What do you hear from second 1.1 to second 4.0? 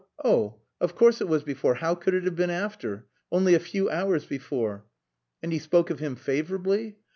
it was before! How could it have been after? Only a few